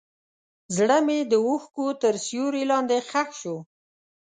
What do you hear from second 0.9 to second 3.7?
مې د اوښکو تر سیوري لاندې ښخ شو.